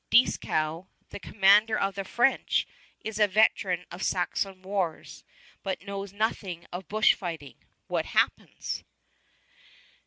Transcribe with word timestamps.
Dieskau, 0.09 0.87
the 1.11 1.19
commander 1.19 1.77
of 1.77 1.93
the 1.93 2.03
French, 2.03 2.65
is 3.01 3.19
a 3.19 3.27
veteran 3.27 3.85
of 3.91 4.01
Saxon 4.01 4.63
wars, 4.63 5.23
but 5.61 5.83
knows 5.85 6.11
nothing 6.11 6.65
of 6.73 6.87
bushfighting. 6.87 7.57
What 7.85 8.05
happens? 8.07 8.83